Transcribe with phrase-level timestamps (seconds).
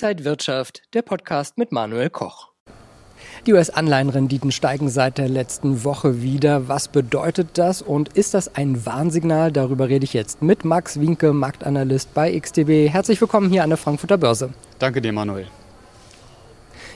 [0.00, 2.50] Inside Wirtschaft, der Podcast mit Manuel Koch.
[3.46, 6.68] Die US-Anleihenrenditen steigen seit der letzten Woche wieder.
[6.68, 9.50] Was bedeutet das und ist das ein Warnsignal?
[9.50, 12.88] Darüber rede ich jetzt mit Max Winke, Marktanalyst bei XTB.
[12.88, 14.50] Herzlich willkommen hier an der Frankfurter Börse.
[14.78, 15.48] Danke dir, Manuel.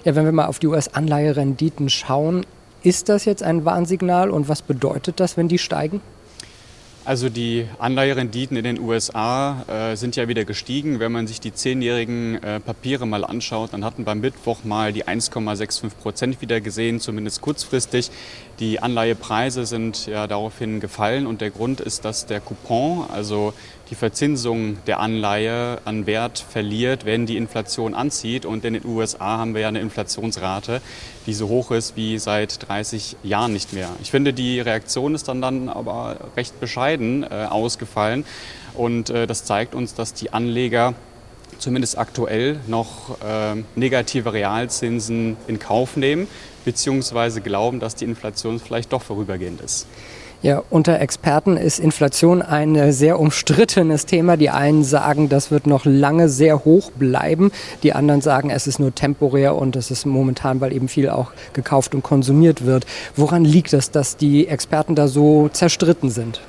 [0.05, 2.47] Ja, wenn wir mal auf die US-Anleiherenditen schauen,
[2.85, 6.01] ist das jetzt ein Warnsignal und was bedeutet das, wenn die steigen?
[7.05, 11.01] Also die Anleiherenditen in den USA äh, sind ja wieder gestiegen.
[11.01, 15.05] Wenn man sich die zehnjährigen äh, Papiere mal anschaut, dann hatten beim Mittwoch mal die
[15.05, 18.13] 1,65 Prozent wieder gesehen, zumindest kurzfristig.
[18.63, 23.55] Die Anleihepreise sind ja daraufhin gefallen und der Grund ist, dass der Coupon, also
[23.91, 28.47] die Verzinsung der Anleihe an Wert verliert, wenn die Inflation anzieht.
[28.47, 30.81] Und in den USA haben wir ja eine Inflationsrate,
[31.27, 33.89] die so hoch ist wie seit 30 Jahren nicht mehr.
[34.01, 38.25] Ich finde, die Reaktion ist dann, dann aber recht bescheiden äh, ausgefallen.
[38.75, 40.95] Und äh, das zeigt uns, dass die Anleger
[41.59, 46.29] zumindest aktuell noch äh, negative Realzinsen in Kauf nehmen,
[46.65, 49.87] beziehungsweise glauben, dass die Inflation vielleicht doch vorübergehend ist.
[50.43, 54.37] Ja, unter Experten ist Inflation ein sehr umstrittenes Thema.
[54.37, 57.53] Die einen sagen, das wird noch lange sehr hoch bleiben.
[57.85, 61.31] Die anderen sagen, es ist nur temporär und es ist momentan, weil eben viel auch
[61.53, 62.87] gekauft und konsumiert wird.
[63.15, 66.41] Woran liegt es, dass die Experten da so zerstritten sind?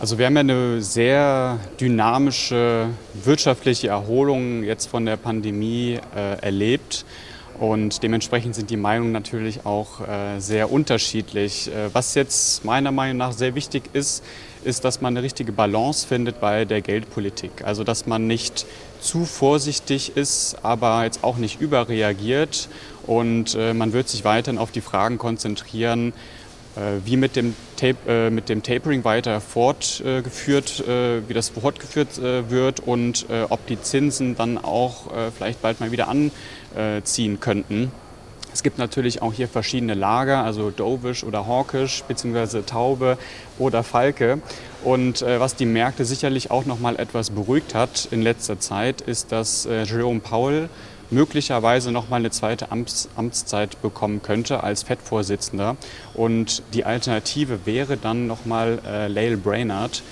[0.00, 2.86] Also wir haben ja eine sehr dynamische
[3.22, 7.04] wirtschaftliche Erholung jetzt von der Pandemie äh, erlebt.
[7.58, 11.68] Und dementsprechend sind die Meinungen natürlich auch äh, sehr unterschiedlich.
[11.72, 14.22] Äh, was jetzt meiner Meinung nach sehr wichtig ist,
[14.64, 17.64] ist, dass man eine richtige Balance findet bei der Geldpolitik.
[17.64, 18.66] Also dass man nicht
[19.00, 22.68] zu vorsichtig ist, aber jetzt auch nicht überreagiert.
[23.06, 26.12] Und äh, man wird sich weiterhin auf die Fragen konzentrieren,
[27.04, 32.80] wie mit dem, Tape, äh, mit dem Tapering weiter fortgeführt, äh, wie das fortgeführt wird
[32.80, 37.90] und ob die Zinsen dann auch vielleicht bald mal wieder anziehen könnten.
[38.56, 43.18] Es gibt natürlich auch hier verschiedene Lager, also Dovish oder Hawkish, beziehungsweise Taube
[43.58, 44.40] oder Falke.
[44.82, 49.02] Und äh, was die Märkte sicherlich auch noch mal etwas beruhigt hat in letzter Zeit,
[49.02, 50.70] ist, dass äh, Jerome Powell
[51.10, 55.76] möglicherweise noch mal eine zweite Amts Amtszeit bekommen könnte als FED-Vorsitzender.
[56.14, 60.02] Und die Alternative wäre dann noch mal äh, Lael Brainard.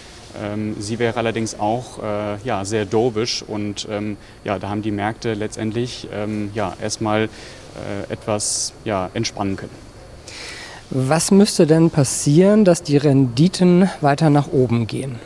[0.42, 4.90] Ähm, sie wäre allerdings auch äh, ja, sehr dovisch und ähm, ja, da haben die
[4.90, 9.84] Märkte letztendlich ähm, ja, erstmal äh, etwas ja, entspannen können.
[10.90, 15.18] Was müsste denn passieren, dass die Renditen weiter nach oben gehen?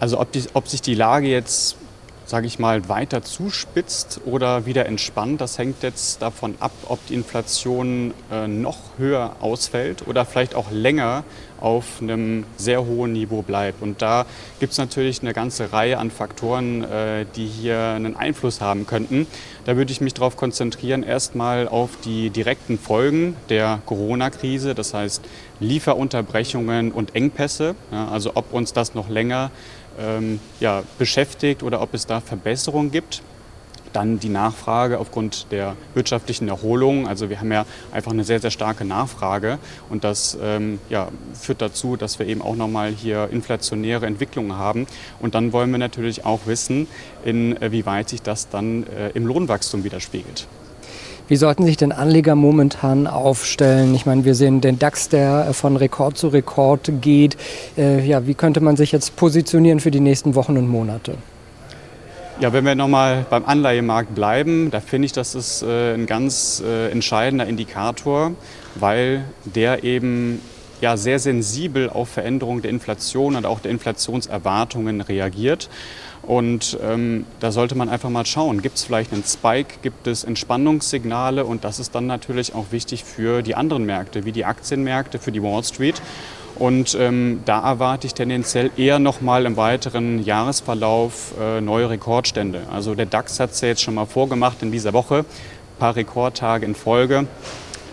[0.00, 1.76] Also ob, die, ob sich die Lage jetzt
[2.32, 5.42] sage ich mal, weiter zuspitzt oder wieder entspannt.
[5.42, 10.70] Das hängt jetzt davon ab, ob die Inflation äh, noch höher ausfällt oder vielleicht auch
[10.70, 11.24] länger
[11.62, 13.82] auf einem sehr hohen Niveau bleibt.
[13.82, 14.26] Und da
[14.60, 19.26] gibt es natürlich eine ganze Reihe an Faktoren, äh, die hier einen Einfluss haben könnten.
[19.64, 25.22] Da würde ich mich darauf konzentrieren, erstmal auf die direkten Folgen der Corona-Krise, das heißt
[25.60, 27.74] Lieferunterbrechungen und Engpässe.
[27.90, 29.50] Also ob uns das noch länger
[30.00, 33.22] ähm, ja, beschäftigt oder ob es da Verbesserungen gibt.
[33.92, 37.06] Dann die Nachfrage aufgrund der wirtschaftlichen Erholung.
[37.06, 39.58] Also wir haben ja einfach eine sehr, sehr starke Nachfrage
[39.90, 44.86] und das ähm, ja, führt dazu, dass wir eben auch nochmal hier inflationäre Entwicklungen haben.
[45.20, 46.86] Und dann wollen wir natürlich auch wissen,
[47.24, 50.46] inwieweit sich das dann äh, im Lohnwachstum widerspiegelt.
[51.28, 53.94] Wie sollten sich denn Anleger momentan aufstellen?
[53.94, 57.36] Ich meine, wir sehen den DAX, der von Rekord zu Rekord geht.
[57.78, 61.14] Äh, ja, wie könnte man sich jetzt positionieren für die nächsten Wochen und Monate?
[62.40, 66.62] Ja, wenn wir nochmal beim Anleihemarkt bleiben, da finde ich, das ist äh, ein ganz
[66.66, 68.32] äh, entscheidender Indikator,
[68.74, 70.40] weil der eben
[70.80, 75.68] ja, sehr sensibel auf Veränderungen der Inflation und auch der Inflationserwartungen reagiert.
[76.22, 80.24] Und ähm, da sollte man einfach mal schauen, gibt es vielleicht einen Spike, gibt es
[80.24, 85.18] Entspannungssignale und das ist dann natürlich auch wichtig für die anderen Märkte, wie die Aktienmärkte,
[85.18, 86.00] für die Wall Street.
[86.62, 92.62] Und ähm, da erwarte ich tendenziell eher nochmal im weiteren Jahresverlauf äh, neue Rekordstände.
[92.70, 95.96] Also der DAX hat es ja jetzt schon mal vorgemacht in dieser Woche, ein paar
[95.96, 97.26] Rekordtage in Folge.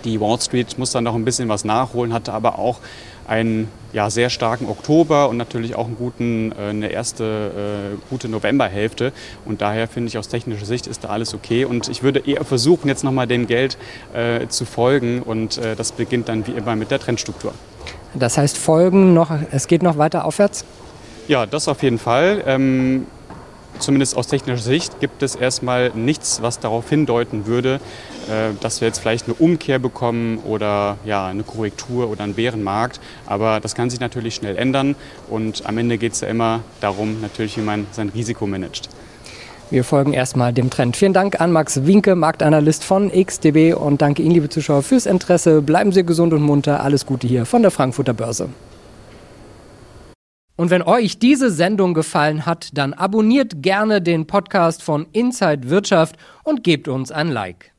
[0.04, 2.78] Die Wall Street muss dann noch ein bisschen was nachholen, hatte aber auch
[3.28, 8.30] einen ja, sehr starken Oktober und natürlich auch einen guten, äh, eine erste äh, gute
[8.30, 9.14] Novemberhälfte.
[9.46, 11.66] Und daher finde ich aus technischer Sicht ist da alles okay.
[11.66, 13.80] Und ich würde eher versuchen, jetzt nochmal dem Geld
[14.14, 15.24] äh, zu folgen.
[15.24, 17.56] Und äh, das beginnt dann wie immer mit der Trendstruktur.
[18.14, 20.66] Das heißt, folgen noch, es geht noch weiter aufwärts?
[21.28, 22.44] Ja, das auf jeden Fall.
[22.48, 23.06] Ähm,
[23.78, 27.80] zumindest aus technischer Sicht, gibt es erstmal nichts, was darauf hindeuten würde,
[28.28, 33.00] äh, dass wir jetzt vielleicht eine Umkehr bekommen oder ja, eine Korrektur oder einen Bärenmarkt.
[33.26, 34.96] Aber das kann sich natürlich schnell ändern
[35.30, 38.90] und am Ende geht es ja immer darum, natürlich, wie man sein Risiko managt.
[39.72, 40.98] Wir folgen erstmal dem Trend.
[40.98, 45.62] Vielen Dank an Max Winke, Marktanalyst von XDB und danke Ihnen, liebe Zuschauer, fürs Interesse.
[45.62, 46.84] Bleiben Sie gesund und munter.
[46.84, 48.50] Alles Gute hier von der Frankfurter Börse.
[50.56, 56.18] Und wenn euch diese Sendung gefallen hat, dann abonniert gerne den Podcast von Inside Wirtschaft
[56.44, 57.72] und gebt uns ein Like.